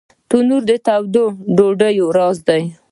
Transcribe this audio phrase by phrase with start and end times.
[0.29, 1.23] تنور د تودو
[1.57, 2.65] ډوډیو راز لري